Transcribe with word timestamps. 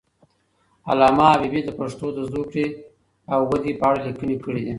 علامه 0.89 1.25
حبیبي 1.33 1.61
د 1.65 1.69
پښتو 1.79 2.07
د 2.17 2.19
زوکړې 2.31 2.67
او 3.33 3.39
ودې 3.49 3.73
په 3.79 3.85
اړه 3.89 3.99
لیکنې 4.07 4.35
کړي 4.43 4.61
دي. 4.65 4.69